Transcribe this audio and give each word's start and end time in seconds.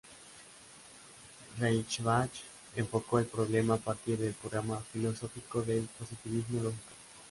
Reichenbach 1.59 2.31
enfocó 2.75 3.19
el 3.19 3.27
problema 3.27 3.75
a 3.75 3.77
partir 3.77 4.17
del 4.17 4.33
programa 4.33 4.79
filosófico 4.91 5.61
del 5.61 5.87
positivismo 5.99 6.63
lógico. 6.63 6.81